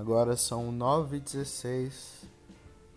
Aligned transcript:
Agora 0.00 0.34
são 0.34 0.72
9h16 0.72 1.92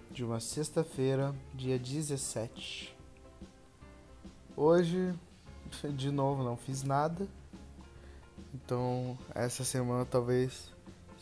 de 0.10 0.24
uma 0.24 0.40
sexta-feira, 0.40 1.36
dia 1.54 1.78
17. 1.78 2.96
Hoje, 4.56 5.14
de 5.98 6.10
novo, 6.10 6.46
não 6.46 6.56
fiz 6.56 6.82
nada. 6.82 7.28
Então, 8.56 9.18
essa 9.36 9.66
semana 9.66 10.06
talvez 10.06 10.72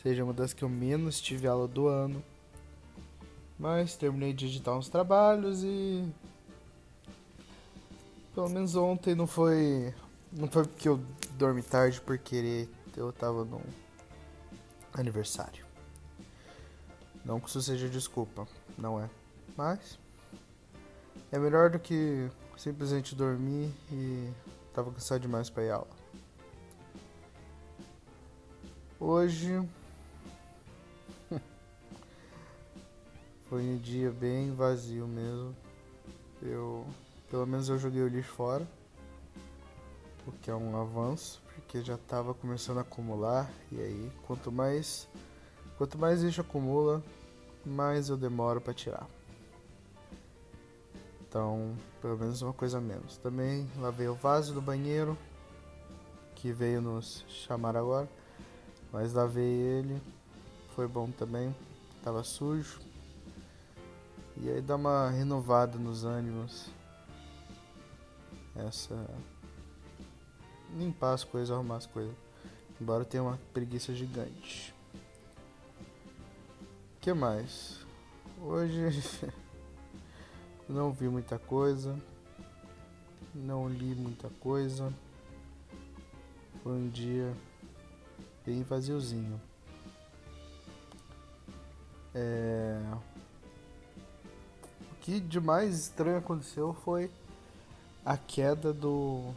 seja 0.04 0.24
uma 0.24 0.34
das 0.34 0.54
que 0.54 0.64
eu 0.64 0.70
menos 0.70 1.20
tive 1.20 1.48
aula 1.48 1.68
do 1.68 1.88
ano. 1.88 2.24
Mas 3.58 3.96
terminei 3.96 4.34
de 4.34 4.46
editar 4.46 4.76
uns 4.76 4.88
trabalhos 4.88 5.64
e. 5.64 6.08
Pelo 8.36 8.50
menos 8.50 8.76
ontem 8.76 9.16
não 9.16 9.26
foi. 9.26 9.92
Não 10.32 10.48
foi 10.48 10.64
porque 10.64 10.88
eu 10.88 11.02
dormi 11.40 11.64
tarde 11.64 12.00
por 12.00 12.20
querer. 12.20 12.70
Eu 12.96 13.12
tava 13.12 13.44
num 13.44 13.64
aniversário. 14.94 15.71
Não 17.24 17.40
que 17.40 17.50
isso 17.50 17.62
seja 17.62 17.88
desculpa, 17.88 18.48
não 18.78 19.00
é. 19.00 19.10
Mas. 19.56 20.00
É 21.32 21.40
melhor 21.40 21.70
do 21.70 21.80
que 21.80 22.30
simplesmente 22.58 23.16
dormir 23.16 23.74
e 23.92 24.30
tava 24.74 24.92
cansado 24.92 25.22
demais 25.22 25.50
para 25.50 25.64
ir 25.64 25.72
aula. 25.72 25.88
Hoje 29.00 29.62
foi 33.50 33.62
um 33.64 33.78
dia 33.78 34.12
bem 34.12 34.54
vazio 34.54 35.08
mesmo. 35.08 35.56
Eu, 36.42 36.86
pelo 37.30 37.46
menos 37.46 37.70
eu 37.70 37.80
joguei 37.80 38.02
o 38.02 38.08
lixo 38.08 38.32
fora, 38.32 38.68
o 40.28 40.32
que 40.34 40.52
é 40.52 40.56
um 40.56 40.80
avanço, 40.80 41.42
porque 41.56 41.82
já 41.82 41.96
estava 41.96 42.34
começando 42.34 42.80
a 42.80 42.82
acumular 42.82 43.50
e 43.72 43.80
aí 43.80 44.12
quanto 44.28 44.52
mais 44.52 45.08
quanto 45.82 45.98
mais 45.98 46.22
lixo 46.22 46.42
acumula, 46.42 47.02
mais 47.66 48.08
eu 48.08 48.16
demoro 48.16 48.62
para 48.62 48.72
tirar. 48.72 49.08
Então, 51.22 51.76
pelo 52.00 52.16
menos 52.20 52.40
uma 52.44 52.54
coisa 52.54 52.78
a 52.78 52.82
menos. 52.82 53.18
Também 53.18 53.68
lavei 53.80 54.08
o 54.08 54.14
vaso 54.14 54.54
do 54.54 54.62
banheiro, 54.62 55.18
que 56.36 56.52
veio 56.52 56.84
nos 56.84 57.26
chamar 57.30 57.76
agora. 57.76 58.08
Mas 58.94 59.14
lavei 59.14 59.44
ele, 59.44 60.00
foi 60.76 60.88
bom 60.88 61.10
também. 61.10 61.52
Tava 62.04 62.24
sujo. 62.24 62.80
E 64.38 64.52
aí 64.52 64.62
dá 64.62 64.76
uma 64.76 65.10
renovada 65.10 65.80
nos 65.80 66.04
ânimos. 66.04 66.70
Essa. 68.56 69.04
Limpar 70.78 71.14
as 71.14 71.24
coisas, 71.24 71.50
arrumar 71.50 71.78
as 71.78 71.88
coisas. 71.88 72.14
Embora 72.80 73.04
tenha 73.04 73.24
uma 73.24 73.40
preguiça 73.52 73.96
gigante. 73.96 74.80
Que 77.02 77.14
mais? 77.14 77.80
Hoje. 78.40 79.02
Não 80.70 80.92
vi 80.92 81.08
muita 81.08 81.40
coisa. 81.40 82.00
Não 83.34 83.68
li 83.68 83.96
muita 83.96 84.30
coisa. 84.40 84.94
Foi 86.62 86.74
um 86.74 86.90
dia 86.90 87.34
bem 88.46 88.62
vaziozinho. 88.62 89.42
É... 92.14 92.80
O 94.92 94.96
que 95.02 95.20
de 95.20 95.40
mais 95.40 95.80
estranho 95.80 96.20
aconteceu 96.20 96.72
foi 96.86 97.10
a 98.06 98.16
queda 98.16 98.72
do 98.72 99.34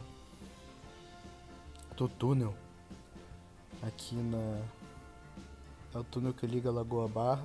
do 1.97 2.07
túnel 2.07 2.53
aqui 3.81 4.15
na 4.15 4.61
é 5.95 5.97
o 5.97 6.03
túnel 6.03 6.33
que 6.33 6.45
liga 6.45 6.69
a 6.69 6.73
Lagoa 6.73 7.07
Barra 7.07 7.43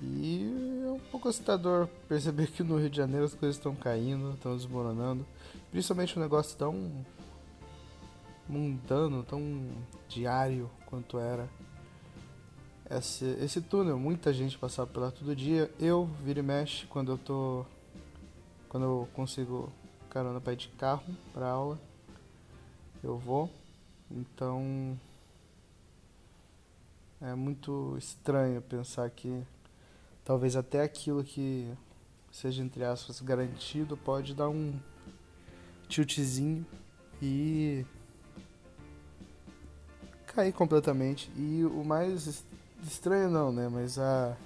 e 0.00 0.82
é 0.86 0.90
um 0.90 1.00
pouco 1.10 1.28
assustador 1.28 1.88
perceber 2.08 2.48
que 2.48 2.62
no 2.62 2.78
Rio 2.78 2.90
de 2.90 2.96
Janeiro 2.96 3.24
as 3.24 3.34
coisas 3.34 3.56
estão 3.56 3.74
caindo, 3.74 4.32
estão 4.34 4.56
desmoronando. 4.56 5.26
Principalmente 5.70 6.16
um 6.16 6.22
negócio 6.22 6.56
tão 6.56 7.04
mundano, 8.48 9.24
tão 9.24 9.42
diário 10.08 10.70
quanto 10.86 11.18
era 11.18 11.48
esse, 12.88 13.24
esse 13.40 13.60
túnel. 13.60 13.98
Muita 13.98 14.32
gente 14.32 14.56
passava 14.56 14.88
por 14.88 15.00
lá 15.00 15.10
todo 15.10 15.34
dia. 15.34 15.70
Eu 15.80 16.08
vira 16.24 16.38
e 16.38 16.42
mexe 16.42 16.86
quando 16.86 17.12
eu 17.12 17.18
tô. 17.18 17.66
Quando 18.68 18.84
eu 18.84 19.08
consigo 19.14 19.72
carona 20.10 20.40
para 20.40 20.52
ir 20.52 20.56
de 20.56 20.68
carro 20.68 21.04
para 21.32 21.48
aula. 21.48 21.78
Eu 23.02 23.18
vou. 23.18 23.50
Então. 24.10 24.96
É 27.20 27.34
muito 27.34 27.96
estranho 27.98 28.62
pensar 28.62 29.10
que 29.10 29.42
talvez 30.24 30.54
até 30.54 30.82
aquilo 30.82 31.24
que 31.24 31.68
seja 32.30 32.62
entre 32.62 32.84
aspas 32.84 33.20
garantido 33.20 33.96
pode 33.96 34.34
dar 34.34 34.48
um 34.48 34.72
tiltzinho 35.88 36.64
e 37.20 37.84
cair 40.28 40.52
completamente. 40.52 41.28
E 41.36 41.64
o 41.64 41.84
mais 41.84 42.44
estranho 42.86 43.28
não, 43.28 43.50
né, 43.50 43.68
mas 43.68 43.98
a 43.98 44.36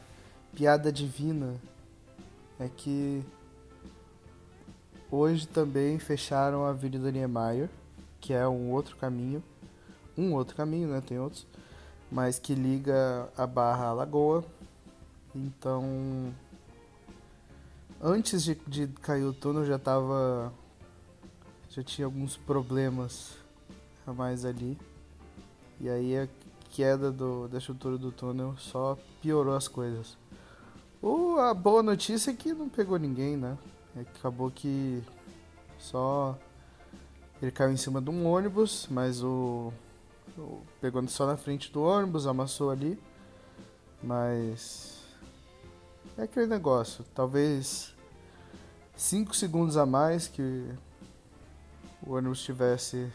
piada 0.55 0.91
divina 0.91 1.55
é 2.59 2.71
que 2.75 3.23
hoje 5.11 5.47
também 5.47 5.99
fecharam 5.99 6.65
a 6.65 6.71
Avenida 6.71 7.13
Niemeyer, 7.13 7.69
que 8.19 8.33
é 8.33 8.49
um 8.49 8.71
outro 8.71 8.97
caminho, 8.97 9.43
um 10.17 10.33
outro 10.33 10.57
caminho, 10.57 10.89
né, 10.89 11.03
tem 11.07 11.19
outros, 11.19 11.47
mas 12.13 12.39
que 12.39 12.55
liga 12.55 13.29
a 13.37 13.47
Barra 13.47 13.87
à 13.87 13.93
Lagoa 13.93 14.45
então, 15.35 16.33
antes 18.01 18.45
de, 18.45 18.55
de 18.67 18.87
cair 18.87 19.25
o 19.25 19.33
túnel 19.33 19.65
já 19.65 19.79
tava. 19.79 20.53
Já 21.71 21.83
tinha 21.83 22.05
alguns 22.05 22.37
problemas 22.37 23.31
a 24.07 24.13
mais 24.13 24.45
ali. 24.45 24.77
E 25.81 25.89
aí 25.89 26.19
a 26.19 26.29
queda 26.71 27.11
do, 27.11 27.49
da 27.49 27.57
estrutura 27.57 27.97
do 27.97 28.13
túnel 28.13 28.55
só 28.59 28.99
piorou 29.23 29.57
as 29.57 29.69
coisas. 29.69 30.19
O, 31.01 31.39
a 31.39 31.55
boa 31.55 31.83
notícia 31.83 32.31
é 32.31 32.35
que 32.35 32.53
não 32.53 32.69
pegou 32.69 32.99
ninguém, 32.99 33.37
né? 33.37 33.57
É 33.97 34.05
que 34.05 34.19
acabou 34.19 34.51
que 34.51 35.03
só. 35.79 36.39
Ele 37.41 37.51
caiu 37.51 37.73
em 37.73 37.77
cima 37.79 38.03
de 38.03 38.11
um 38.11 38.27
ônibus, 38.27 38.87
mas 38.91 39.23
o. 39.25 39.73
o 40.39 40.63
pegou 40.81 41.07
só 41.09 41.27
na 41.27 41.37
frente 41.37 41.71
do 41.73 41.83
ônibus, 41.83 42.27
amassou 42.27 42.71
ali. 42.71 42.99
Mas 44.03 45.01
é 46.19 46.23
aquele 46.23 46.47
negócio, 46.47 47.05
talvez 47.15 47.95
5 48.97 49.35
segundos 49.35 49.77
a 49.77 49.87
mais 49.87 50.27
que 50.27 50.69
o 52.03 52.15
ônibus 52.15 52.43
tivesse 52.43 53.11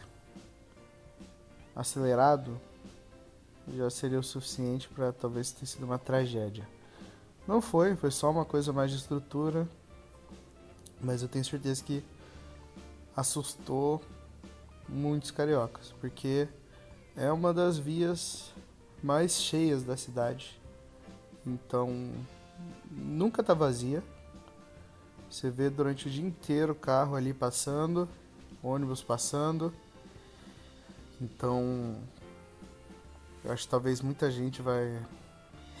acelerado 1.76 2.58
já 3.76 3.90
seria 3.90 4.18
o 4.18 4.22
suficiente 4.22 4.88
para 4.88 5.12
talvez 5.12 5.52
ter 5.52 5.66
sido 5.66 5.84
uma 5.84 5.98
tragédia. 5.98 6.66
Não 7.46 7.60
foi, 7.60 7.94
foi 7.96 8.10
só 8.10 8.30
uma 8.30 8.44
coisa 8.44 8.72
mais 8.72 8.90
de 8.90 8.96
estrutura, 8.96 9.68
mas 11.00 11.22
eu 11.22 11.28
tenho 11.28 11.44
certeza 11.44 11.82
que 11.82 12.02
assustou 13.16 14.02
muitos 14.88 15.30
cariocas, 15.30 15.92
porque 16.00 16.48
é 17.18 17.32
uma 17.32 17.52
das 17.52 17.76
vias 17.76 18.52
mais 19.02 19.32
cheias 19.32 19.82
da 19.82 19.96
cidade. 19.96 20.58
Então, 21.44 22.12
nunca 22.90 23.42
tá 23.42 23.54
vazia. 23.54 24.02
Você 25.28 25.50
vê 25.50 25.68
durante 25.68 26.06
o 26.06 26.10
dia 26.10 26.24
inteiro 26.24 26.74
carro 26.74 27.16
ali 27.16 27.34
passando, 27.34 28.08
ônibus 28.62 29.02
passando. 29.02 29.74
Então, 31.20 31.96
eu 33.44 33.52
acho 33.52 33.64
que 33.64 33.70
talvez 33.70 34.00
muita 34.00 34.30
gente 34.30 34.62
vai 34.62 35.04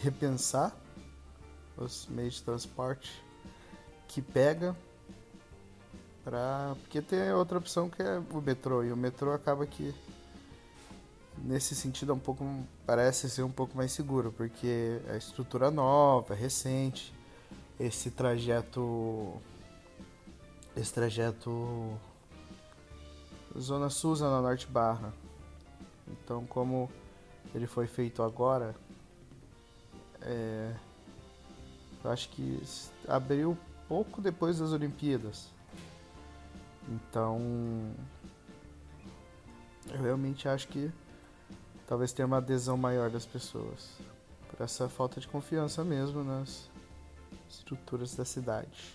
repensar 0.02 0.74
os 1.76 2.06
meios 2.08 2.34
de 2.34 2.42
transporte 2.42 3.22
que 4.08 4.20
pega 4.20 4.74
para 6.24 6.74
porque 6.80 7.00
tem 7.00 7.32
outra 7.32 7.58
opção 7.58 7.88
que 7.88 8.02
é 8.02 8.20
o 8.32 8.40
metrô 8.40 8.82
e 8.82 8.92
o 8.92 8.96
metrô 8.96 9.32
acaba 9.32 9.64
que 9.66 9.94
nesse 11.44 11.74
sentido 11.74 12.12
é 12.12 12.14
um 12.14 12.18
pouco 12.18 12.44
parece 12.86 13.28
ser 13.28 13.42
um 13.42 13.50
pouco 13.50 13.76
mais 13.76 13.92
seguro 13.92 14.32
porque 14.32 15.00
a 15.10 15.16
estrutura 15.16 15.70
nova, 15.70 16.34
é 16.34 16.36
recente, 16.36 17.12
esse 17.78 18.10
trajeto 18.10 19.34
esse 20.76 20.92
trajeto 20.92 21.98
Zona 23.58 23.90
Sul, 23.90 24.14
Zona 24.14 24.40
Norte 24.40 24.66
Barra. 24.66 25.12
Então 26.06 26.46
como 26.46 26.90
ele 27.54 27.66
foi 27.66 27.86
feito 27.86 28.22
agora, 28.22 28.74
é, 30.22 30.74
eu 32.04 32.10
acho 32.10 32.28
que 32.30 32.62
abriu 33.06 33.56
pouco 33.88 34.20
depois 34.20 34.58
das 34.58 34.72
Olimpíadas. 34.72 35.48
Então 36.88 37.38
Eu 39.90 40.02
realmente 40.02 40.48
acho 40.48 40.68
que 40.68 40.90
talvez 41.88 42.12
tenha 42.12 42.26
uma 42.26 42.36
adesão 42.36 42.76
maior 42.76 43.10
das 43.10 43.24
pessoas. 43.24 43.88
Por 44.50 44.62
essa 44.62 44.88
falta 44.88 45.18
de 45.20 45.26
confiança 45.26 45.82
mesmo 45.82 46.22
nas 46.22 46.68
estruturas 47.48 48.14
da 48.14 48.24
cidade. 48.24 48.94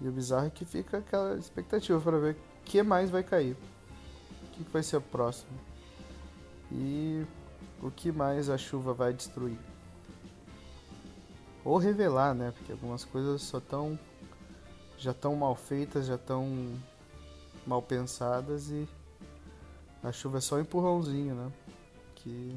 E 0.00 0.06
o 0.06 0.12
bizarro 0.12 0.46
é 0.46 0.50
que 0.50 0.66
fica 0.66 0.98
aquela 0.98 1.36
expectativa 1.36 1.98
para 1.98 2.18
ver 2.18 2.34
o 2.34 2.64
que 2.64 2.82
mais 2.82 3.08
vai 3.08 3.22
cair. 3.22 3.56
O 4.42 4.50
que 4.52 4.62
vai 4.70 4.82
ser 4.82 4.98
o 4.98 5.00
próximo. 5.00 5.58
E 6.70 7.24
o 7.82 7.90
que 7.90 8.12
mais 8.12 8.50
a 8.50 8.58
chuva 8.58 8.92
vai 8.92 9.14
destruir. 9.14 9.58
Ou 11.64 11.78
revelar, 11.78 12.34
né? 12.34 12.52
Porque 12.54 12.72
algumas 12.72 13.04
coisas 13.04 13.42
só 13.42 13.58
tão 13.58 13.98
já 14.98 15.12
tão 15.12 15.34
mal 15.36 15.54
feitas, 15.54 16.06
já 16.06 16.16
tão 16.16 16.74
mal 17.66 17.82
pensadas 17.82 18.70
e 18.70 18.88
a 20.06 20.12
chuva 20.12 20.38
é 20.38 20.40
só 20.40 20.56
um 20.56 20.60
empurrãozinho, 20.60 21.34
né? 21.34 21.52
Que 22.14 22.56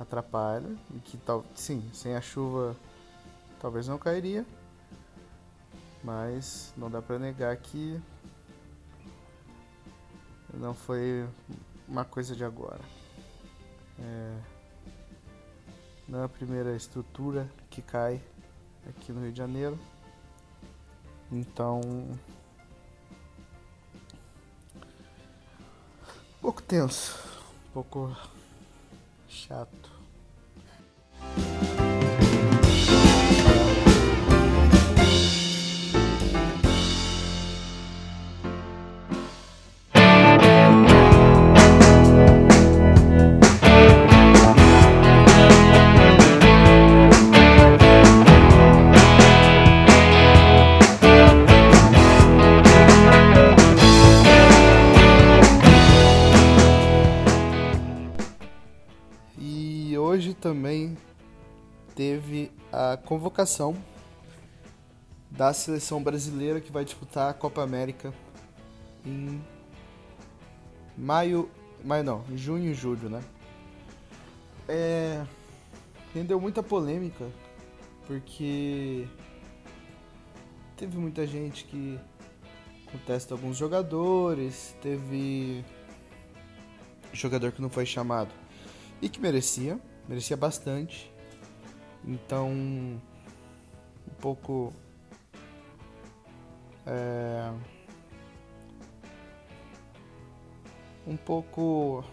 atrapalha 0.00 0.74
e 0.94 0.98
que 1.00 1.18
tal, 1.18 1.44
sim, 1.54 1.88
sem 1.92 2.16
a 2.16 2.22
chuva 2.22 2.74
talvez 3.60 3.86
não 3.86 3.98
cairia, 3.98 4.46
mas 6.02 6.72
não 6.74 6.90
dá 6.90 7.02
para 7.02 7.18
negar 7.18 7.54
que 7.58 8.00
não 10.54 10.72
foi 10.72 11.28
uma 11.86 12.04
coisa 12.04 12.34
de 12.34 12.44
agora. 12.44 12.80
É, 13.98 14.38
não 16.08 16.22
é 16.22 16.24
a 16.24 16.28
primeira 16.28 16.74
estrutura 16.74 17.46
que 17.68 17.82
cai 17.82 18.22
aqui 18.88 19.12
no 19.12 19.20
Rio 19.20 19.32
de 19.32 19.38
Janeiro. 19.38 19.78
Então, 21.30 21.80
tenso, 26.74 27.16
um 27.68 27.72
pouco 27.72 28.16
chato. 29.28 29.93
Convocação 63.04 63.76
da 65.30 65.52
seleção 65.52 66.02
brasileira 66.02 66.60
que 66.60 66.70
vai 66.70 66.84
disputar 66.84 67.30
a 67.30 67.34
Copa 67.34 67.62
América 67.62 68.12
em 69.04 69.42
maio, 70.96 71.50
maio 71.84 72.04
não, 72.04 72.24
junho 72.36 72.70
e 72.70 72.74
julho, 72.74 73.08
né? 73.08 73.22
É, 74.68 75.24
rendeu 76.14 76.40
muita 76.40 76.62
polêmica 76.62 77.28
porque 78.06 79.06
teve 80.76 80.96
muita 80.98 81.26
gente 81.26 81.64
que 81.64 81.98
contesta 82.90 83.34
alguns 83.34 83.56
jogadores, 83.56 84.76
teve 84.80 85.64
jogador 87.12 87.52
que 87.52 87.60
não 87.60 87.68
foi 87.68 87.84
chamado 87.84 88.30
e 89.02 89.08
que 89.08 89.20
merecia, 89.20 89.78
merecia 90.08 90.36
bastante. 90.36 91.13
Então, 92.06 92.50
um 92.50 93.00
pouco. 94.20 94.72
É, 96.86 97.50
um 101.06 101.16
pouco 101.16 102.04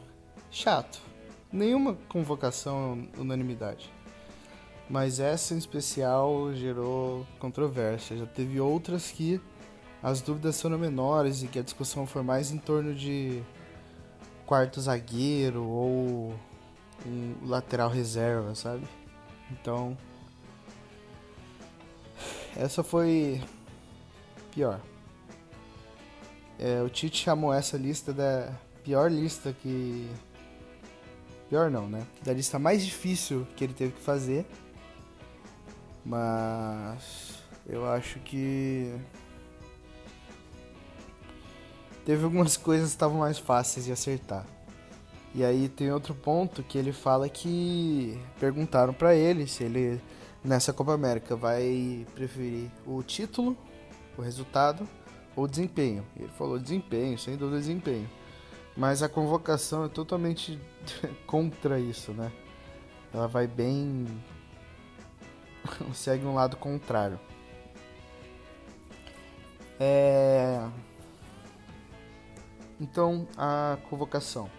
chato. 0.49 1.01
Nenhuma 1.51 1.95
convocação 2.07 3.07
unanimidade. 3.17 3.91
Mas 4.89 5.19
essa 5.19 5.53
em 5.53 5.57
especial 5.57 6.53
gerou 6.53 7.25
controvérsia. 7.39 8.17
Já 8.17 8.25
teve 8.25 8.59
outras 8.59 9.11
que 9.11 9.41
as 10.03 10.21
dúvidas 10.21 10.61
foram 10.61 10.77
menores 10.77 11.43
e 11.43 11.47
que 11.47 11.59
a 11.59 11.61
discussão 11.61 12.05
foi 12.05 12.23
mais 12.23 12.51
em 12.51 12.57
torno 12.57 12.93
de 12.93 13.41
quarto 14.45 14.81
zagueiro 14.81 15.63
ou 15.63 16.33
um 17.05 17.35
lateral 17.45 17.89
reserva, 17.89 18.53
sabe? 18.55 18.85
Então, 19.51 19.97
essa 22.55 22.83
foi 22.83 23.41
pior. 24.53 24.79
É, 26.59 26.81
o 26.81 26.89
Tite 26.89 27.23
chamou 27.23 27.53
essa 27.53 27.77
lista 27.77 28.13
da 28.13 28.53
pior 28.83 29.11
lista 29.11 29.53
que. 29.53 30.09
Pior 31.49 31.69
não, 31.69 31.87
né? 31.87 32.05
Da 32.23 32.33
lista 32.33 32.57
mais 32.57 32.85
difícil 32.85 33.47
que 33.55 33.63
ele 33.63 33.73
teve 33.73 33.93
que 33.93 34.01
fazer. 34.01 34.45
Mas 36.05 37.39
eu 37.67 37.87
acho 37.89 38.19
que 38.19 38.95
teve 42.05 42.23
algumas 42.23 42.57
coisas 42.57 42.89
que 42.89 42.95
estavam 42.95 43.19
mais 43.19 43.37
fáceis 43.37 43.85
de 43.85 43.91
acertar. 43.91 44.45
E 45.33 45.43
aí 45.43 45.69
tem 45.69 45.91
outro 45.91 46.13
ponto 46.13 46.61
que 46.61 46.77
ele 46.77 46.91
fala 46.91 47.29
que 47.29 48.19
perguntaram 48.39 48.93
para 48.93 49.15
ele 49.15 49.47
se 49.47 49.63
ele 49.63 50.01
nessa 50.43 50.73
Copa 50.73 50.93
América 50.93 51.35
vai 51.35 52.05
preferir 52.13 52.69
o 52.85 53.01
título, 53.01 53.55
o 54.17 54.21
resultado 54.21 54.87
ou 55.35 55.45
o 55.45 55.47
desempenho. 55.47 56.05
Ele 56.17 56.27
falou 56.29 56.59
desempenho, 56.59 57.17
sem 57.17 57.37
dúvida 57.37 57.59
desempenho. 57.59 58.09
Mas 58.75 59.01
a 59.01 59.09
convocação 59.09 59.85
é 59.85 59.89
totalmente 59.89 60.59
contra 61.25 61.79
isso, 61.79 62.11
né? 62.11 62.31
Ela 63.13 63.27
vai 63.27 63.47
bem 63.47 64.07
segue 65.93 66.25
um 66.25 66.33
lado 66.33 66.57
contrário. 66.57 67.19
É... 69.79 70.67
Então, 72.79 73.27
a 73.37 73.77
convocação. 73.89 74.49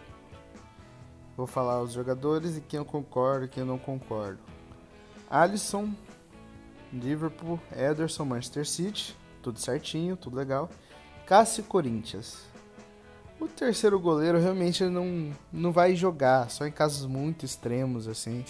Vou 1.37 1.47
falar 1.47 1.81
os 1.83 1.93
jogadores 1.93 2.57
e 2.57 2.61
quem 2.61 2.79
eu 2.79 2.85
concordo 2.85 3.47
e 3.47 3.49
quem 3.49 3.63
eu 3.63 3.67
não 3.67 3.79
concordo. 3.79 4.39
Alisson, 5.31 5.91
Liverpool, 6.93 7.59
Ederson, 7.75 8.25
Manchester 8.25 8.67
City, 8.67 9.17
tudo 9.43 9.59
certinho, 9.59 10.17
tudo 10.17 10.37
legal. 10.37 10.69
Cássio, 11.27 11.65
Corinthians. 11.65 12.43
O 13.41 13.49
terceiro 13.49 13.99
goleiro 13.99 14.39
realmente 14.39 14.85
não, 14.85 15.33
não 15.53 15.73
vai 15.73 15.97
jogar, 15.97 16.51
só 16.51 16.67
em 16.67 16.71
casos 16.71 17.07
muito 17.07 17.45
extremos, 17.45 18.07
assim, 18.07 18.45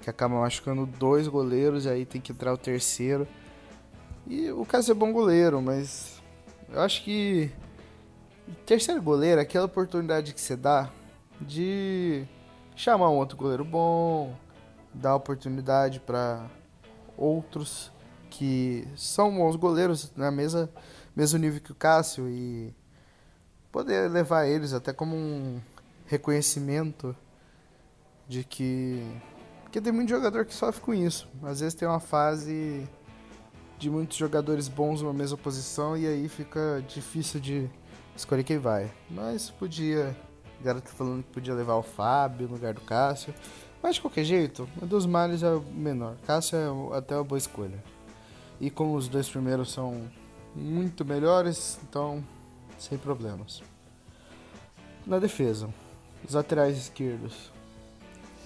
que 0.00 0.10
acaba 0.10 0.40
machucando 0.40 0.86
dois 0.86 1.28
goleiros 1.28 1.84
e 1.84 1.88
aí 1.88 2.06
tem 2.06 2.20
que 2.20 2.32
entrar 2.32 2.52
o 2.52 2.58
terceiro. 2.58 3.28
E 4.26 4.50
o 4.50 4.64
Cássio 4.64 4.92
é 4.92 4.94
bom 4.94 5.12
goleiro, 5.12 5.60
mas 5.60 6.20
eu 6.72 6.80
acho 6.80 7.04
que 7.04 7.50
terceiro 8.64 9.02
goleiro 9.02 9.40
aquela 9.40 9.66
oportunidade 9.66 10.32
que 10.32 10.40
você 10.40 10.56
dá 10.56 10.90
de 11.42 12.24
chamar 12.74 13.10
um 13.10 13.16
outro 13.16 13.36
goleiro 13.36 13.64
bom, 13.64 14.34
dar 14.94 15.14
oportunidade 15.14 16.00
para 16.00 16.48
outros 17.16 17.92
que 18.30 18.86
são 18.96 19.34
bons 19.34 19.56
goleiros 19.56 20.12
na 20.16 20.30
mesa, 20.30 20.70
mesmo 21.14 21.38
nível 21.38 21.60
que 21.60 21.72
o 21.72 21.74
Cássio 21.74 22.28
e 22.28 22.74
poder 23.70 24.10
levar 24.10 24.46
eles 24.46 24.72
até 24.72 24.92
como 24.92 25.14
um 25.14 25.60
reconhecimento 26.06 27.14
de 28.28 28.44
que 28.44 29.02
porque 29.72 29.80
tem 29.80 29.92
muito 29.92 30.10
jogador 30.10 30.44
que 30.44 30.52
sofre 30.52 30.82
com 30.82 30.92
isso. 30.92 31.26
Às 31.42 31.60
vezes 31.60 31.72
tem 31.72 31.88
uma 31.88 31.98
fase 31.98 32.86
de 33.78 33.88
muitos 33.88 34.18
jogadores 34.18 34.68
bons 34.68 35.00
numa 35.00 35.14
mesma 35.14 35.38
posição 35.38 35.96
e 35.96 36.06
aí 36.06 36.28
fica 36.28 36.84
difícil 36.86 37.40
de 37.40 37.70
escolher 38.14 38.44
quem 38.44 38.58
vai. 38.58 38.92
Mas 39.10 39.48
podia 39.48 40.14
o 40.62 40.64
garoto 40.64 40.88
falando 40.90 41.24
que 41.24 41.32
podia 41.32 41.54
levar 41.54 41.74
o 41.74 41.82
Fábio 41.82 42.46
no 42.46 42.54
lugar 42.54 42.72
do 42.72 42.80
Cássio. 42.80 43.34
Mas 43.82 43.96
de 43.96 44.00
qualquer 44.00 44.24
jeito, 44.24 44.68
o 44.80 44.86
dos 44.86 45.04
males 45.04 45.42
é 45.42 45.50
o 45.50 45.60
menor. 45.60 46.14
Cássio 46.24 46.56
é 46.56 46.96
até 46.96 47.16
uma 47.16 47.24
boa 47.24 47.38
escolha. 47.38 47.82
E 48.60 48.70
como 48.70 48.94
os 48.94 49.08
dois 49.08 49.28
primeiros 49.28 49.72
são 49.72 50.08
muito 50.54 51.04
melhores, 51.04 51.78
então 51.82 52.24
sem 52.78 52.96
problemas. 52.96 53.60
Na 55.04 55.18
defesa, 55.18 55.68
os 56.26 56.34
laterais 56.34 56.78
esquerdos, 56.78 57.50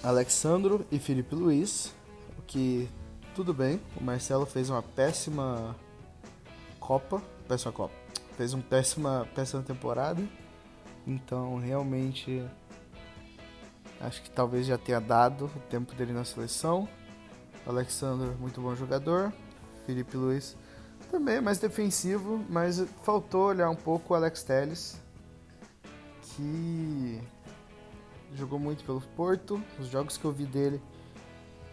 Alexandro 0.02 0.86
e 0.90 0.98
Felipe 0.98 1.34
Luiz, 1.34 1.92
o 2.38 2.42
que 2.42 2.88
tudo 3.34 3.52
bem. 3.52 3.78
O 4.00 4.02
Marcelo 4.02 4.46
fez 4.46 4.70
uma 4.70 4.82
péssima 4.82 5.76
Copa, 6.80 7.20
péssima 7.46 7.72
Copa, 7.72 7.94
fez 8.38 8.54
uma 8.54 8.62
péssima 8.62 9.28
péssima 9.34 9.62
temporada 9.62 10.22
Então, 11.06 11.56
realmente, 11.58 12.44
acho 14.00 14.22
que 14.22 14.30
talvez 14.30 14.66
já 14.66 14.76
tenha 14.76 15.00
dado 15.00 15.46
o 15.54 15.60
tempo 15.70 15.94
dele 15.94 16.12
na 16.12 16.24
seleção. 16.24 16.88
Alexander, 17.66 18.36
muito 18.38 18.60
bom 18.60 18.74
jogador. 18.74 19.32
Felipe 19.86 20.16
Luiz 20.16 20.56
também 21.10 21.36
é 21.36 21.40
mais 21.40 21.58
defensivo, 21.58 22.44
mas 22.48 22.80
faltou 23.02 23.46
olhar 23.46 23.70
um 23.70 23.76
pouco 23.76 24.12
o 24.12 24.16
Alex 24.16 24.42
Telles, 24.42 25.00
que 26.22 27.20
jogou 28.34 28.58
muito 28.58 28.84
pelo 28.84 29.00
Porto. 29.00 29.62
Os 29.78 29.86
jogos 29.86 30.16
que 30.16 30.24
eu 30.24 30.32
vi 30.32 30.44
dele, 30.44 30.82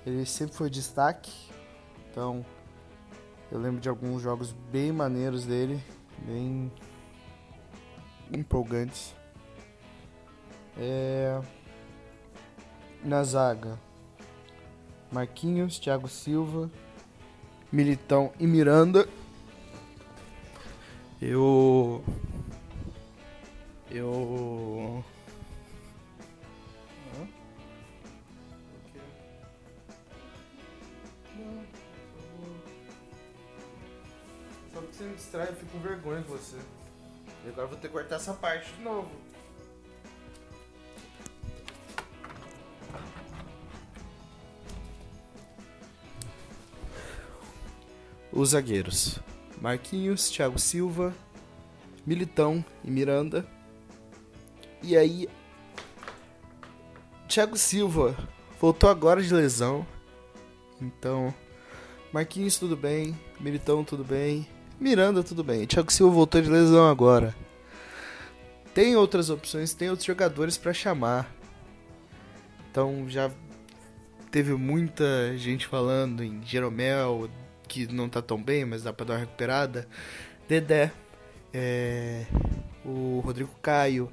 ele 0.06 0.26
sempre 0.26 0.56
foi 0.56 0.70
destaque. 0.70 1.32
Então, 2.10 2.46
eu 3.52 3.60
lembro 3.60 3.82
de 3.82 3.90
alguns 3.90 4.22
jogos 4.22 4.52
bem 4.72 4.92
maneiros 4.92 5.46
dele, 5.46 5.84
bem 6.20 6.72
empolgantes. 8.32 9.16
É... 10.78 11.42
Na 13.04 13.24
zaga, 13.24 13.78
Marquinhos, 15.12 15.78
Thiago 15.78 16.08
Silva, 16.08 16.72
Militão 17.72 18.32
e 18.40 18.48
Miranda. 18.48 19.08
Eu. 21.22 22.04
Eu. 23.92 25.04
Só 34.74 34.82
que 34.82 34.96
você 34.96 35.04
me 35.04 35.16
distrai, 35.16 35.50
eu 35.50 35.56
fico 35.56 35.72
com 35.72 35.80
vergonha 35.80 36.24
com 36.24 36.30
você. 36.30 36.58
E 37.46 37.50
agora 37.50 37.64
eu 37.64 37.70
vou 37.70 37.78
ter 37.78 37.88
que 37.88 37.94
cortar 37.94 38.16
essa 38.16 38.34
parte 38.34 38.74
de 38.74 38.82
novo. 38.82 39.10
Os 48.34 48.50
zagueiros: 48.50 49.20
Marquinhos, 49.62 50.30
Thiago 50.30 50.58
Silva, 50.58 51.14
Militão 52.06 52.66
e 52.84 52.90
Miranda. 52.90 53.46
E 54.82 54.98
aí, 54.98 55.30
Thiago 57.28 57.58
Silva 57.58 58.18
voltou 58.60 58.90
agora 58.90 59.22
de 59.22 59.34
lesão. 59.34 59.86
Então, 60.82 61.34
Marquinhos 62.12 62.58
tudo 62.58 62.76
bem, 62.76 63.18
Militão 63.40 63.84
tudo 63.84 64.04
bem, 64.04 64.48
Miranda 64.80 65.24
tudo 65.24 65.44
bem. 65.44 65.66
Thiago 65.66 65.94
Silva 65.94 66.14
voltou 66.14 66.42
de 66.42 66.50
lesão 66.50 66.90
agora. 66.90 67.36
Tem 68.74 68.96
outras 68.96 69.30
opções, 69.30 69.74
tem 69.74 69.90
outros 69.90 70.08
jogadores 70.08 70.58
para 70.58 70.74
chamar. 70.74 71.32
Então 72.70 73.06
já 73.08 73.30
teve 74.32 74.56
muita 74.56 75.38
gente 75.38 75.68
falando 75.68 76.24
em 76.24 76.44
Jeromel, 76.44 77.30
que 77.68 77.92
não 77.92 78.10
tá 78.10 78.22
tão 78.22 78.42
bem, 78.42 78.66
mas 78.66 78.84
dá 78.84 78.94
pra 78.94 79.06
dar 79.06 79.14
uma 79.14 79.20
recuperada. 79.20 79.88
Dedé, 80.48 80.92
é, 81.54 82.26
o 82.86 83.22
Rodrigo 83.24 83.52
Caio, 83.62 84.12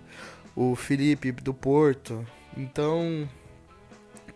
o 0.55 0.75
Felipe 0.77 1.33
do 1.33 1.55
Porto. 1.55 2.27
Então 2.57 3.29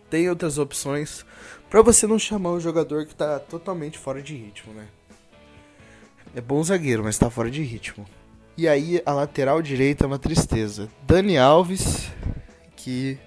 tem 0.09 0.29
outras 0.29 0.57
opções 0.57 1.25
para 1.69 1.81
você 1.81 2.07
não 2.07 2.19
chamar 2.19 2.51
um 2.51 2.59
jogador 2.59 3.05
que 3.05 3.15
tá 3.15 3.39
totalmente 3.39 3.97
fora 3.97 4.21
de 4.21 4.35
ritmo, 4.35 4.73
né? 4.73 4.87
É 6.35 6.41
bom 6.41 6.61
zagueiro, 6.63 7.03
mas 7.03 7.17
tá 7.17 7.29
fora 7.29 7.49
de 7.49 7.61
ritmo. 7.63 8.05
E 8.57 8.67
aí 8.67 9.01
a 9.05 9.13
lateral 9.13 9.61
direita 9.61 10.05
é 10.05 10.07
uma 10.07 10.19
tristeza. 10.19 10.89
Dani 11.05 11.37
Alves, 11.37 12.09
que 12.75 13.17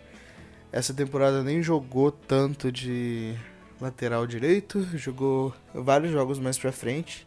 essa 0.72 0.92
temporada 0.92 1.42
nem 1.42 1.62
jogou 1.62 2.10
tanto 2.10 2.70
de 2.70 3.34
lateral 3.80 4.26
direito, 4.26 4.82
jogou 4.96 5.54
vários 5.74 6.10
jogos 6.12 6.38
mais 6.38 6.58
pra 6.58 6.72
frente. 6.72 7.26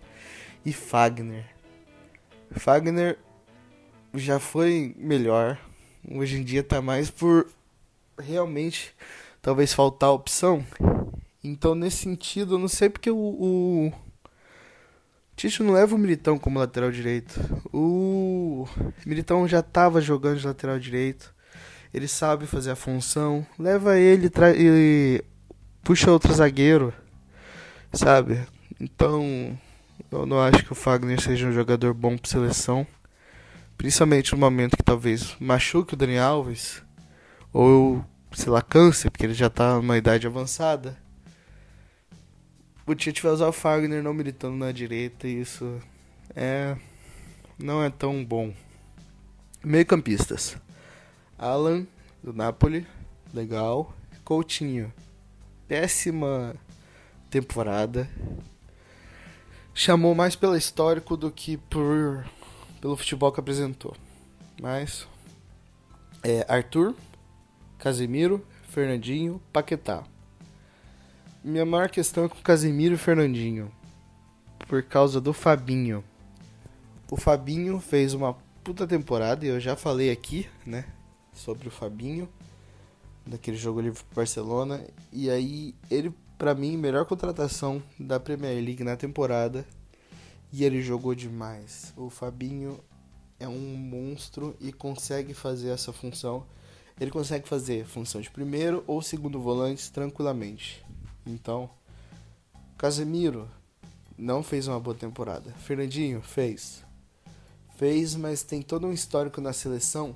E 0.66 0.72
Fagner. 0.72 1.46
Fagner 2.52 3.18
já 4.14 4.40
foi 4.40 4.94
melhor. 4.98 5.60
Hoje 6.10 6.38
em 6.38 6.44
dia 6.44 6.64
tá 6.64 6.82
mais 6.82 7.10
por 7.10 7.48
realmente 8.20 8.94
talvez 9.42 9.74
faltar 9.74 10.12
opção. 10.12 10.64
Então 11.44 11.74
nesse 11.74 11.98
sentido, 11.98 12.56
eu 12.56 12.60
não 12.60 12.68
sei 12.68 12.90
porque 12.90 13.10
o, 13.10 13.18
o 13.18 13.94
não 15.60 15.74
leva 15.74 15.96
o 15.96 15.98
Militão 15.98 16.38
como 16.38 16.60
lateral 16.60 16.92
direito. 16.92 17.40
O 17.74 18.68
Militão 19.06 19.48
já 19.48 19.60
estava 19.60 20.00
jogando 20.00 20.40
de 20.40 20.46
lateral 20.46 20.78
direito. 20.78 21.34
Ele 21.92 22.08
sabe 22.08 22.46
fazer 22.46 22.72
a 22.72 22.76
função. 22.76 23.46
Leva 23.58 23.98
ele 23.98 24.30
e 24.56 25.24
puxa 25.84 26.12
outro 26.12 26.34
zagueiro. 26.34 26.94
Sabe? 27.94 28.42
Então, 28.80 29.58
eu 30.12 30.26
não 30.26 30.40
acho 30.40 30.64
que 30.64 30.72
o 30.72 30.76
Fagner 30.76 31.22
seja 31.22 31.48
um 31.48 31.54
jogador 31.54 31.94
bom 31.94 32.18
para 32.18 32.30
seleção. 32.30 32.86
Principalmente 33.78 34.32
no 34.34 34.38
momento 34.38 34.78
que 34.78 34.84
talvez 34.84 35.36
machuque 35.40 35.94
o 35.94 35.98
Dani 35.98 36.18
Alves. 36.18 36.82
Ou, 37.52 38.06
sei 38.32 38.50
lá, 38.50 38.62
câncer, 38.62 39.10
porque 39.10 39.26
ele 39.26 39.34
já 39.34 39.48
está 39.48 39.76
numa 39.76 39.98
idade 39.98 40.28
avançada 40.28 40.98
o 42.92 42.96
Tite 42.96 43.22
vai 43.24 43.32
usar 43.32 43.48
o 43.48 43.54
Fagner 43.54 44.04
não 44.04 44.14
militando 44.14 44.58
na 44.58 44.72
direita 44.72 45.28
e 45.28 45.40
isso 45.40 45.80
é 46.36 46.76
não 47.58 47.82
é 47.82 47.90
tão 47.90 48.26
bom. 48.26 48.54
Meio 49.64 49.86
campistas. 49.86 50.58
Alan, 51.38 51.86
do 52.24 52.34
Napoli, 52.34 52.86
legal. 53.34 53.96
Coutinho, 54.26 54.92
péssima 55.72 56.54
temporada. 57.30 58.10
Chamou 59.74 60.14
mais 60.14 60.36
pelo 60.36 60.58
histórico 60.58 61.16
do 61.16 61.32
que 61.32 61.56
por 61.56 62.26
pelo 62.82 62.98
futebol 62.98 63.32
que 63.32 63.40
apresentou. 63.40 63.96
Mas 64.62 65.08
é 66.22 66.46
Arthur, 66.50 66.94
Casemiro, 67.80 68.46
Fernandinho, 68.68 69.42
Paquetá. 69.54 70.04
Minha 71.42 71.66
maior 71.66 71.90
questão 71.90 72.26
é 72.26 72.28
com 72.28 72.42
Casemiro 72.42 72.96
e 72.96 72.98
Fernandinho. 72.98 73.72
Por 74.68 74.84
causa 74.84 75.22
do 75.22 75.32
Fabinho. 75.32 76.04
O 77.10 77.16
Fabinho 77.16 77.80
fez 77.80 78.14
uma 78.14 78.34
puta 78.62 78.86
temporada 78.86 79.46
e 79.46 79.48
eu 79.48 79.58
já 79.58 79.78
falei 79.78 80.12
aqui, 80.12 80.50
né? 80.66 80.84
Sobre 81.34 81.70
o 81.70 81.72
Fabinho. 81.72 82.28
Daquele 83.26 83.58
jogo 83.58 83.82
livre 83.82 84.04
pro 84.04 84.16
Barcelona. 84.16 84.84
E 85.12 85.30
aí, 85.30 85.76
ele, 85.90 86.14
para 86.38 86.56
mim, 86.56 86.78
melhor 86.78 87.06
contratação 87.06 87.82
da 88.00 88.20
Premier 88.20 88.64
League 88.64 88.84
na 88.84 88.96
temporada. 88.96 89.66
E 90.52 90.64
ele 90.64 90.82
jogou 90.82 91.16
demais. 91.16 91.94
O 91.96 92.10
Fabinho 92.10 92.80
é 93.40 93.48
um 93.48 93.76
monstro 93.76 94.56
e 94.60 94.72
consegue 94.72 95.34
fazer 95.34 95.70
essa 95.70 95.92
função. 95.92 96.46
Ele 97.00 97.10
consegue 97.10 97.48
fazer 97.48 97.86
função 97.86 98.22
de 98.22 98.30
primeiro 98.30 98.84
ou 98.86 99.02
segundo 99.02 99.40
volante 99.40 99.92
tranquilamente. 99.92 100.86
Então, 101.26 101.70
Casemiro 102.78 103.50
não 104.18 104.44
fez 104.44 104.68
uma 104.68 104.80
boa 104.80 104.96
temporada. 104.96 105.52
Fernandinho 105.54 106.22
fez. 106.22 106.84
Fez, 107.76 108.16
mas 108.16 108.44
tem 108.44 108.62
todo 108.62 108.86
um 108.86 108.94
histórico 108.94 109.42
na 109.42 109.54
seleção 109.54 110.16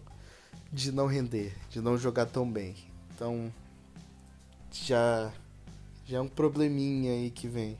de 0.71 0.91
não 0.91 1.07
render, 1.07 1.55
de 1.69 1.81
não 1.81 1.97
jogar 1.97 2.27
tão 2.27 2.50
bem. 2.50 2.75
Então, 3.15 3.51
já 4.72 5.31
já 6.05 6.17
é 6.17 6.22
um 6.22 6.27
probleminha 6.27 7.13
aí 7.13 7.31
que 7.31 7.48
vem. 7.48 7.77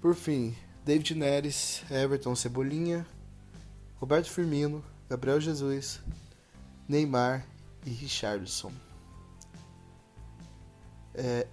Por 0.00 0.14
fim, 0.14 0.56
David 0.84 1.14
Neres, 1.14 1.84
Everton 1.90 2.34
Cebolinha, 2.34 3.06
Roberto 4.00 4.28
Firmino, 4.30 4.82
Gabriel 5.08 5.40
Jesus, 5.40 6.00
Neymar 6.88 7.46
e 7.84 7.90
Richardson. 7.90 8.72
É, 11.14 11.46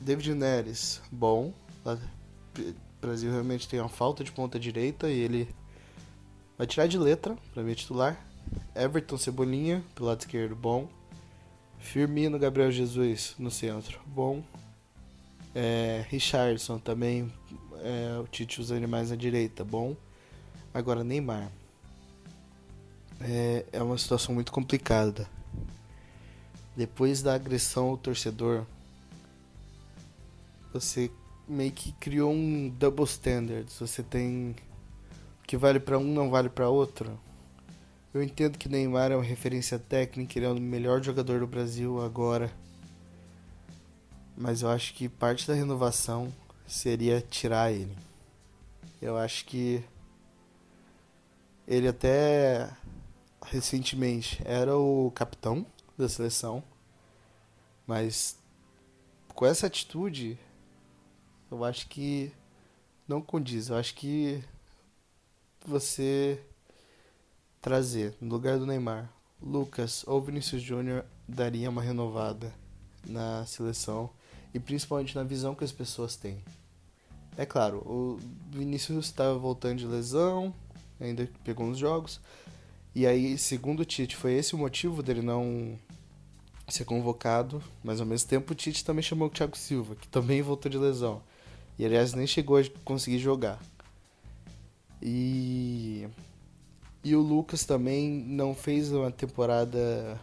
David 0.00 0.34
Neres, 0.34 1.00
bom. 1.10 1.54
O 1.84 3.00
Brasil 3.00 3.30
realmente 3.30 3.66
tem 3.66 3.80
uma 3.80 3.88
falta 3.88 4.22
de 4.22 4.30
ponta 4.30 4.60
direita 4.60 5.08
e 5.08 5.18
ele 5.18 5.54
vai 6.58 6.66
tirar 6.66 6.86
de 6.86 6.98
letra 6.98 7.36
para 7.54 7.62
mim 7.62 7.72
titular. 7.74 8.22
Everton 8.74 9.16
Cebolinha, 9.16 9.82
pelo 9.94 10.08
lado 10.08 10.20
esquerdo, 10.20 10.54
bom. 10.54 10.88
Firmino 11.82 12.38
Gabriel 12.38 12.70
Jesus 12.70 13.34
no 13.38 13.50
centro, 13.50 14.00
bom. 14.06 14.42
É, 15.54 16.06
Richardson 16.08 16.78
também, 16.78 17.30
é, 17.82 18.18
o 18.18 18.26
Tite 18.26 18.60
usa 18.60 18.76
ele 18.76 18.86
mais 18.86 19.10
na 19.10 19.16
direita, 19.16 19.64
bom. 19.64 19.94
Agora 20.72 21.04
Neymar. 21.04 21.50
É, 23.20 23.66
é 23.72 23.82
uma 23.82 23.98
situação 23.98 24.34
muito 24.34 24.52
complicada. 24.52 25.28
Depois 26.74 27.20
da 27.20 27.34
agressão 27.34 27.90
ao 27.90 27.96
torcedor 27.98 28.64
você 30.72 31.10
meio 31.46 31.72
que 31.72 31.92
criou 31.92 32.32
um 32.32 32.70
double 32.70 33.04
standard. 33.04 33.70
Você 33.78 34.02
tem 34.02 34.54
o 35.42 35.46
que 35.46 35.56
vale 35.56 35.78
para 35.78 35.98
um 35.98 36.14
não 36.14 36.30
vale 36.30 36.48
para 36.48 36.70
outro. 36.70 37.18
Eu 38.14 38.22
entendo 38.22 38.58
que 38.58 38.68
Neymar 38.68 39.10
é 39.10 39.16
uma 39.16 39.24
referência 39.24 39.78
técnica, 39.78 40.38
ele 40.38 40.44
é 40.44 40.48
o 40.50 40.60
melhor 40.60 41.02
jogador 41.02 41.40
do 41.40 41.46
Brasil 41.46 42.04
agora. 42.04 42.52
Mas 44.36 44.60
eu 44.60 44.68
acho 44.68 44.92
que 44.92 45.08
parte 45.08 45.48
da 45.48 45.54
renovação 45.54 46.30
seria 46.66 47.22
tirar 47.22 47.72
ele. 47.72 47.96
Eu 49.00 49.16
acho 49.16 49.46
que 49.46 49.82
ele 51.66 51.88
até 51.88 52.70
recentemente 53.46 54.42
era 54.44 54.76
o 54.76 55.10
capitão 55.12 55.64
da 55.96 56.06
seleção, 56.06 56.62
mas 57.86 58.36
com 59.34 59.46
essa 59.46 59.66
atitude 59.66 60.38
eu 61.50 61.64
acho 61.64 61.88
que 61.88 62.30
não 63.08 63.22
condiz. 63.22 63.70
Eu 63.70 63.76
acho 63.76 63.94
que 63.94 64.44
você 65.64 66.38
trazer 67.62 68.14
no 68.20 68.28
lugar 68.28 68.58
do 68.58 68.66
Neymar 68.66 69.08
Lucas 69.40 70.04
ou 70.06 70.20
Vinícius 70.20 70.60
Júnior 70.60 71.04
daria 71.26 71.70
uma 71.70 71.80
renovada 71.80 72.52
na 73.06 73.46
seleção 73.46 74.10
e 74.52 74.58
principalmente 74.58 75.14
na 75.14 75.22
visão 75.22 75.54
que 75.54 75.64
as 75.64 75.72
pessoas 75.72 76.16
têm. 76.16 76.42
É 77.36 77.46
claro, 77.46 77.78
o 77.78 78.18
Vinícius 78.50 79.06
estava 79.06 79.38
voltando 79.38 79.78
de 79.78 79.86
lesão, 79.86 80.52
ainda 81.00 81.28
pegou 81.42 81.66
uns 81.66 81.78
jogos, 81.78 82.20
e 82.94 83.06
aí, 83.06 83.38
segundo 83.38 83.80
o 83.80 83.84
Tite, 83.84 84.14
foi 84.14 84.34
esse 84.34 84.54
o 84.54 84.58
motivo 84.58 85.02
dele 85.02 85.22
não 85.22 85.78
ser 86.68 86.84
convocado, 86.84 87.62
mas 87.82 88.00
ao 88.00 88.06
mesmo 88.06 88.28
tempo 88.28 88.52
o 88.52 88.54
Tite 88.54 88.84
também 88.84 89.02
chamou 89.02 89.28
o 89.28 89.30
Thiago 89.30 89.56
Silva, 89.56 89.94
que 89.94 90.06
também 90.08 90.42
voltou 90.42 90.70
de 90.70 90.76
lesão. 90.76 91.22
E 91.78 91.86
aliás 91.86 92.12
nem 92.12 92.26
chegou 92.26 92.58
a 92.58 92.64
conseguir 92.84 93.18
jogar. 93.18 93.58
E 95.00 96.06
e 97.04 97.16
o 97.16 97.20
Lucas 97.20 97.64
também 97.64 98.10
não 98.10 98.54
fez 98.54 98.92
uma 98.92 99.10
temporada 99.10 100.20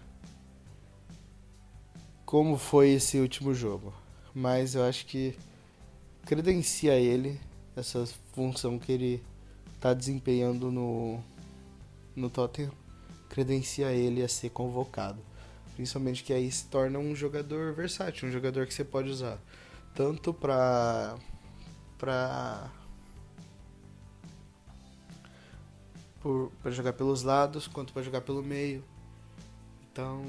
como 2.26 2.58
foi 2.58 2.92
esse 2.92 3.20
último 3.20 3.54
jogo. 3.54 3.94
Mas 4.34 4.76
eu 4.76 4.84
acho 4.84 5.06
que 5.06 5.36
credencia 6.26 6.94
ele 6.94 7.40
essa 7.76 8.06
função 8.34 8.78
que 8.78 8.92
ele 8.92 9.24
está 9.74 9.94
desempenhando 9.94 10.72
no, 10.72 11.20
no 12.16 12.30
Tottenham, 12.30 12.72
credencia 13.30 13.92
ele 13.92 14.22
a 14.22 14.28
ser 14.28 14.50
convocado. 14.50 15.20
Principalmente 15.76 16.24
que 16.24 16.34
aí 16.34 16.52
se 16.52 16.66
torna 16.66 17.00
um 17.00 17.16
jogador 17.16 17.74
versátil, 17.74 18.28
um 18.28 18.32
jogador 18.32 18.68
que 18.68 18.74
você 18.74 18.84
pode 18.84 19.10
usar 19.10 19.40
tanto 19.96 20.34
para 20.34 21.18
para 21.98 22.72
para 26.62 26.72
jogar 26.72 26.94
pelos 26.94 27.24
lados 27.24 27.68
quanto 27.68 27.94
para 27.94 28.04
jogar 28.04 28.22
pelo 28.22 28.44
meio. 28.44 28.84
Então, 29.92 30.24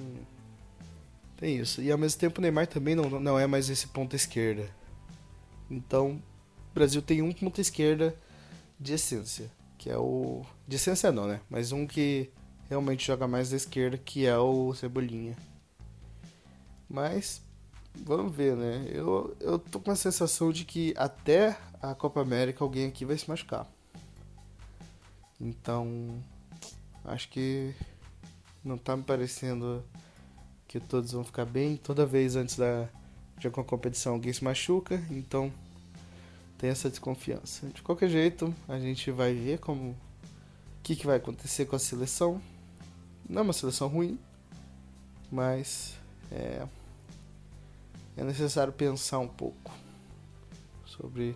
tem 1.37 1.59
isso. 1.59 1.81
E 1.83 1.91
ao 1.91 1.99
mesmo 1.99 2.19
tempo 2.21 2.39
o 2.39 2.43
Neymar 2.43 2.67
também 2.67 2.95
não, 2.95 3.09
não 3.21 3.39
é 3.39 3.47
mais 3.47 3.69
esse 3.71 3.87
ponta 3.89 4.17
esquerda. 4.17 4.69
Então, 5.71 6.23
o 6.71 6.75
Brasil 6.75 7.01
tem 7.01 7.23
um 7.23 7.33
ponta 7.33 7.61
esquerda 7.61 8.15
de 8.79 8.95
essência, 8.95 9.51
que 9.79 9.91
é 9.91 9.97
o 9.97 10.43
de 10.67 10.77
essência 10.77 11.13
não, 11.13 11.27
né? 11.27 11.41
Mas 11.49 11.73
um 11.73 11.87
que 11.87 12.31
realmente 12.69 13.07
joga 13.07 13.27
mais 13.27 13.51
da 13.51 13.57
esquerda, 13.57 13.99
que 13.99 14.27
é 14.27 14.37
o 14.39 14.73
Cebolinha. 14.75 15.37
Mas 16.89 17.43
vamos 17.95 18.35
ver, 18.35 18.57
né? 18.57 18.87
Eu, 18.89 19.37
eu 19.41 19.59
tô 19.59 19.81
com 19.81 19.91
a 19.91 19.97
sensação 19.97 20.53
de 20.53 20.65
que 20.65 20.95
até 20.97 21.57
a 21.83 21.95
Copa 21.95 22.21
América 22.21 22.65
alguém 22.65 22.87
aqui 22.87 23.05
vai 23.05 23.17
se 23.17 23.29
machucar. 23.29 23.67
Então, 25.41 26.23
acho 27.05 27.29
que 27.31 27.75
não 28.63 28.77
tá 28.77 28.97
me 28.97 29.03
parecendo 29.03 29.83
que 30.69 30.79
todos 30.79 31.13
vão 31.13 31.25
ficar 31.25 31.45
bem. 31.45 31.77
Toda 31.77 32.05
vez 32.05 32.37
antes 32.37 32.57
da, 32.57 32.89
de 33.39 33.47
alguma 33.47 33.65
competição 33.65 34.15
alguém 34.15 34.33
se 34.33 34.45
machuca, 34.45 35.03
então 35.11 35.53
tem 36.59 36.69
essa 36.69 36.91
desconfiança. 36.91 37.67
De 37.69 37.83
qualquer 37.83 38.11
jeito, 38.11 38.55
a 38.69 38.79
gente 38.79 39.11
vai 39.11 39.33
ver 39.33 39.59
como 39.59 39.91
o 39.91 39.97
que, 40.83 40.95
que 40.95 41.07
vai 41.07 41.17
acontecer 41.17 41.65
com 41.65 41.75
a 41.75 41.79
seleção. 41.79 42.41
Não 43.29 43.41
é 43.41 43.45
uma 43.45 43.53
seleção 43.53 43.89
ruim, 43.89 44.19
mas 45.33 45.95
é, 46.31 46.67
é 48.17 48.25
necessário 48.25 48.73
pensar 48.73 49.21
um 49.21 49.29
pouco 49.29 49.73
sobre 50.85 51.35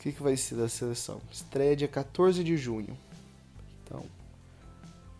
que, 0.00 0.12
que 0.12 0.22
vai 0.22 0.34
ser 0.34 0.54
da 0.54 0.68
seleção? 0.68 1.20
Estreia 1.30 1.76
dia 1.76 1.86
14 1.86 2.42
de 2.42 2.56
junho. 2.56 2.96
Então, 3.84 4.02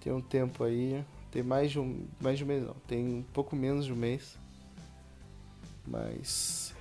tem 0.01 0.11
um 0.11 0.23
tempo 0.23 0.65
aí. 0.65 1.05
Tem 1.31 1.43
mais 1.43 1.71
de 1.71 1.79
um, 1.79 2.07
mais 2.19 2.39
de 2.39 2.45
um 2.45 2.47
mês, 2.47 2.65
não. 2.65 2.75
Tem 2.89 3.05
um 3.05 3.23
pouco 3.23 3.55
menos 3.55 3.85
de 3.85 3.93
um 3.93 3.97
mês. 3.97 4.39
Mas. 5.87 6.75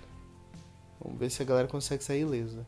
Vamos 1.01 1.19
ver 1.19 1.29
se 1.29 1.41
a 1.41 1.45
galera 1.45 1.67
consegue 1.67 2.03
sair 2.03 2.21
ilesa. 2.21 2.65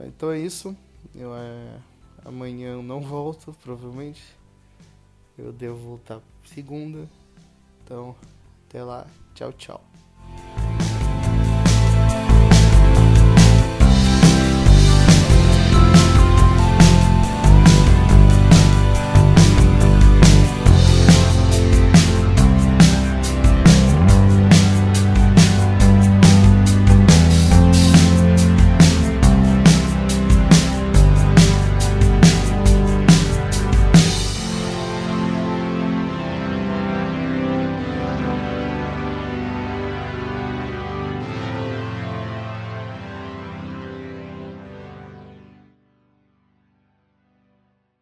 Então 0.00 0.30
é 0.30 0.38
isso. 0.38 0.74
Eu 1.14 1.34
é, 1.34 1.78
amanhã 2.24 2.72
eu 2.72 2.82
não 2.82 3.00
volto, 3.00 3.54
provavelmente. 3.62 4.22
Eu 5.36 5.52
devo 5.52 5.76
voltar 5.76 6.20
segunda. 6.46 7.08
Então, 7.84 8.16
até 8.66 8.82
lá. 8.82 9.06
Tchau, 9.34 9.52
tchau. 9.52 9.84